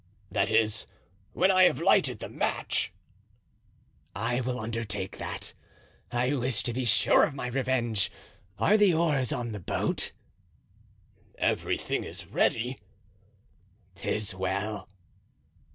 "That 0.31 0.49
is, 0.49 0.87
when 1.33 1.51
I 1.51 1.65
have 1.65 1.79
lighted 1.79 2.17
the 2.21 2.27
match?" 2.27 2.91
"I 4.15 4.41
will 4.41 4.59
undertake 4.59 5.19
that. 5.19 5.53
I 6.11 6.33
wish 6.35 6.63
to 6.63 6.73
be 6.73 6.85
sure 6.85 7.23
of 7.23 7.35
my 7.35 7.45
revenge. 7.45 8.09
Are 8.57 8.77
the 8.77 8.95
oars 8.95 9.31
in 9.31 9.51
the 9.51 9.59
boat?" 9.59 10.11
"Everything 11.37 12.03
is 12.03 12.25
ready." 12.25 12.79
"'Tis 13.95 14.33
well." 14.33 14.89